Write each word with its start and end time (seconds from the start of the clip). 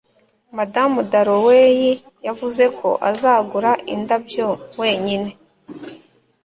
madamu 0.57 0.99
dalloway 1.11 1.75
yavuze 2.27 2.63
ko 2.79 2.89
azagura 3.11 3.71
indabyo 3.93 4.47
wenyine 4.79 5.29